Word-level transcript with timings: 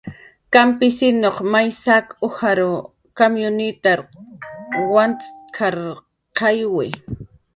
"Kampisinuq 0.53 1.37
may 1.51 1.67
saq 1.83 2.05
ujar 2.27 2.59
kamyunitar 3.17 3.99
wantk""arqayki" 4.93 6.89